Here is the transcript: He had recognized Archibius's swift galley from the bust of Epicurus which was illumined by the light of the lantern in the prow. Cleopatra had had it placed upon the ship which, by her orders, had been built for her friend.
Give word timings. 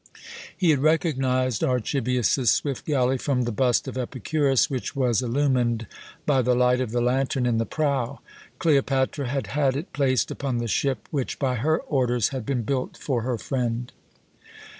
He 0.57 0.71
had 0.71 0.79
recognized 0.79 1.63
Archibius's 1.63 2.49
swift 2.49 2.85
galley 2.87 3.19
from 3.19 3.43
the 3.43 3.51
bust 3.51 3.87
of 3.87 3.99
Epicurus 3.99 4.67
which 4.67 4.95
was 4.95 5.21
illumined 5.21 5.85
by 6.25 6.41
the 6.41 6.55
light 6.55 6.81
of 6.81 6.89
the 6.89 7.01
lantern 7.01 7.45
in 7.45 7.59
the 7.59 7.67
prow. 7.67 8.19
Cleopatra 8.57 9.27
had 9.27 9.45
had 9.53 9.75
it 9.77 9.93
placed 9.93 10.31
upon 10.31 10.57
the 10.57 10.67
ship 10.67 11.07
which, 11.11 11.37
by 11.37 11.53
her 11.53 11.77
orders, 11.81 12.29
had 12.29 12.47
been 12.47 12.63
built 12.63 12.97
for 12.97 13.21
her 13.21 13.37
friend. 13.37 13.91